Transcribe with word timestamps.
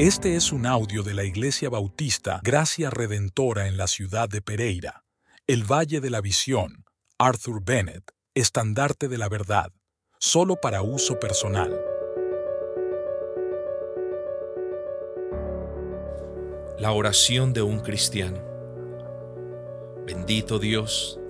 Este 0.00 0.34
es 0.34 0.50
un 0.50 0.64
audio 0.64 1.02
de 1.02 1.12
la 1.12 1.24
Iglesia 1.24 1.68
Bautista 1.68 2.40
Gracia 2.42 2.88
Redentora 2.88 3.68
en 3.68 3.76
la 3.76 3.86
ciudad 3.86 4.30
de 4.30 4.40
Pereira, 4.40 5.04
el 5.46 5.70
Valle 5.70 6.00
de 6.00 6.08
la 6.08 6.22
Visión, 6.22 6.86
Arthur 7.18 7.62
Bennett, 7.62 8.10
estandarte 8.34 9.08
de 9.08 9.18
la 9.18 9.28
verdad, 9.28 9.74
solo 10.18 10.56
para 10.56 10.80
uso 10.80 11.20
personal. 11.20 11.78
La 16.78 16.92
oración 16.92 17.52
de 17.52 17.60
un 17.60 17.80
cristiano. 17.80 18.42
Bendito 20.06 20.58
Dios, 20.58 21.20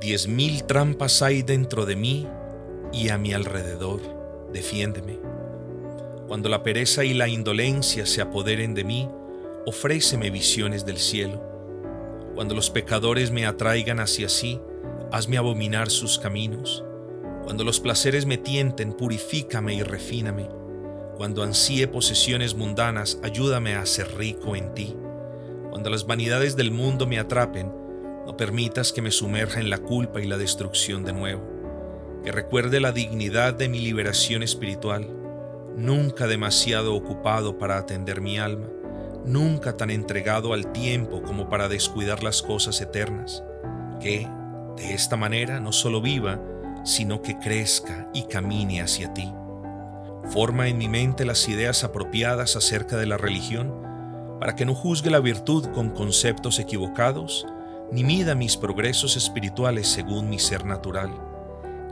diez 0.00 0.28
mil 0.28 0.64
trampas 0.64 1.20
hay 1.20 1.42
dentro 1.42 1.84
de 1.84 1.96
mí 1.96 2.26
y 2.90 3.10
a 3.10 3.18
mi 3.18 3.34
alrededor, 3.34 4.00
defiéndeme. 4.50 5.31
Cuando 6.32 6.48
la 6.48 6.62
pereza 6.62 7.04
y 7.04 7.12
la 7.12 7.28
indolencia 7.28 8.06
se 8.06 8.22
apoderen 8.22 8.72
de 8.72 8.84
mí, 8.84 9.06
ofréceme 9.66 10.30
visiones 10.30 10.86
del 10.86 10.96
cielo. 10.96 11.42
Cuando 12.34 12.54
los 12.54 12.70
pecadores 12.70 13.30
me 13.30 13.44
atraigan 13.44 14.00
hacia 14.00 14.30
sí, 14.30 14.58
hazme 15.10 15.36
abominar 15.36 15.90
sus 15.90 16.18
caminos. 16.18 16.82
Cuando 17.44 17.64
los 17.64 17.80
placeres 17.80 18.24
me 18.24 18.38
tienten, 18.38 18.94
purifícame 18.94 19.74
y 19.74 19.82
refíname. 19.82 20.48
Cuando 21.18 21.42
ansíe 21.42 21.86
posesiones 21.86 22.54
mundanas, 22.54 23.18
ayúdame 23.22 23.74
a 23.74 23.84
ser 23.84 24.16
rico 24.16 24.56
en 24.56 24.72
ti. 24.72 24.96
Cuando 25.68 25.90
las 25.90 26.06
vanidades 26.06 26.56
del 26.56 26.70
mundo 26.70 27.06
me 27.06 27.18
atrapen, 27.18 27.70
no 28.24 28.38
permitas 28.38 28.94
que 28.94 29.02
me 29.02 29.10
sumerja 29.10 29.60
en 29.60 29.68
la 29.68 29.76
culpa 29.76 30.22
y 30.22 30.26
la 30.26 30.38
destrucción 30.38 31.04
de 31.04 31.12
nuevo. 31.12 31.42
Que 32.24 32.32
recuerde 32.32 32.80
la 32.80 32.92
dignidad 32.92 33.52
de 33.52 33.68
mi 33.68 33.80
liberación 33.80 34.42
espiritual 34.42 35.21
nunca 35.76 36.26
demasiado 36.26 36.94
ocupado 36.94 37.58
para 37.58 37.78
atender 37.78 38.20
mi 38.20 38.38
alma, 38.38 38.68
nunca 39.24 39.76
tan 39.76 39.90
entregado 39.90 40.52
al 40.52 40.72
tiempo 40.72 41.22
como 41.22 41.48
para 41.48 41.68
descuidar 41.68 42.22
las 42.22 42.42
cosas 42.42 42.80
eternas, 42.80 43.42
que, 44.00 44.28
de 44.76 44.94
esta 44.94 45.16
manera, 45.16 45.60
no 45.60 45.72
solo 45.72 46.00
viva, 46.00 46.40
sino 46.84 47.22
que 47.22 47.38
crezca 47.38 48.08
y 48.12 48.24
camine 48.24 48.82
hacia 48.82 49.12
ti. 49.14 49.32
Forma 50.30 50.68
en 50.68 50.78
mi 50.78 50.88
mente 50.88 51.24
las 51.24 51.48
ideas 51.48 51.84
apropiadas 51.84 52.56
acerca 52.56 52.96
de 52.96 53.06
la 53.06 53.16
religión, 53.16 53.80
para 54.40 54.56
que 54.56 54.64
no 54.64 54.74
juzgue 54.74 55.10
la 55.10 55.20
virtud 55.20 55.66
con 55.68 55.90
conceptos 55.90 56.58
equivocados, 56.58 57.46
ni 57.92 58.02
mida 58.02 58.34
mis 58.34 58.56
progresos 58.56 59.16
espirituales 59.16 59.86
según 59.86 60.28
mi 60.28 60.38
ser 60.38 60.64
natural, 60.64 61.10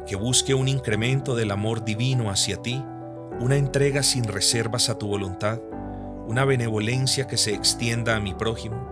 que 0.06 0.16
busque 0.16 0.54
un 0.54 0.66
incremento 0.66 1.36
del 1.36 1.50
amor 1.50 1.84
divino 1.84 2.30
hacia 2.30 2.56
ti, 2.56 2.82
una 3.40 3.56
entrega 3.56 4.02
sin 4.02 4.24
reservas 4.24 4.90
a 4.90 4.98
tu 4.98 5.08
voluntad, 5.08 5.60
una 6.26 6.44
benevolencia 6.44 7.26
que 7.26 7.38
se 7.38 7.54
extienda 7.54 8.14
a 8.14 8.20
mi 8.20 8.34
prójimo, 8.34 8.86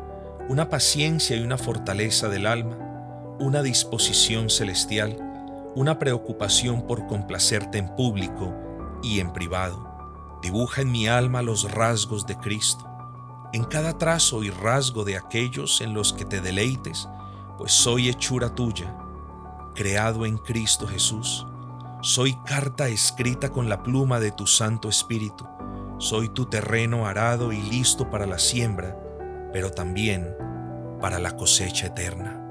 una 0.49 0.71
paciencia 0.71 1.37
y 1.37 1.43
una 1.43 1.59
fortaleza 1.59 2.31
del 2.31 2.47
alma, 2.47 2.79
una 3.39 3.63
disposición 3.63 4.49
celestial, 4.49 5.19
una 5.75 5.99
preocupación 5.99 6.87
por 6.87 7.07
complacerte 7.07 7.77
en 7.77 7.95
público 7.95 8.55
y 9.03 9.21
en 9.21 9.35
privado. 9.35 9.87
Dibuja 10.41 10.81
en 10.81 10.93
mi 10.93 11.09
alma 11.09 11.43
los 11.43 11.71
rasgos 11.71 12.27
de 12.27 12.39
Cristo, 12.39 12.89
en 13.53 13.65
cada 13.65 13.99
trazo 13.99 14.43
y 14.43 14.49
rasgo 14.49 15.05
de 15.05 15.19
aquellos 15.19 15.83
en 15.83 15.93
los 15.93 16.15
que 16.15 16.25
te 16.25 16.41
deleites, 16.41 17.07
pues 17.59 17.73
soy 17.73 18.09
hechura 18.09 18.55
tuya, 18.55 18.97
creado 19.75 20.25
en 20.25 20.39
Cristo 20.39 20.87
Jesús 20.87 21.47
soy 22.01 22.35
carta 22.45 22.89
escrita 22.89 23.51
con 23.51 23.69
la 23.69 23.83
pluma 23.83 24.21
de 24.21 24.31
tu 24.31 24.47
Santo 24.47 24.89
Espíritu. 24.89 25.47
Soy 25.99 26.29
tu 26.29 26.47
terreno 26.47 27.07
arado 27.07 27.53
y 27.53 27.61
listo 27.61 28.09
para 28.09 28.25
la 28.25 28.39
siembra, 28.39 28.97
pero 29.53 29.73
también 29.73 30.37
para 31.01 31.19
la 31.19 31.37
cosecha 31.37 31.89
eterna. 31.89 32.48